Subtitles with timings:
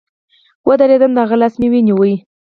[0.67, 1.99] ودرېدم د هغه لاس مې ونيو.